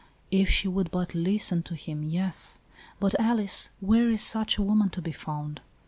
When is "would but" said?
0.67-1.13